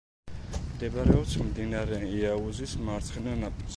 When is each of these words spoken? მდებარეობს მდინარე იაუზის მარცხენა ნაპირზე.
მდებარეობს 0.69 1.35
მდინარე 1.49 1.99
იაუზის 2.15 2.75
მარცხენა 2.89 3.37
ნაპირზე. 3.45 3.69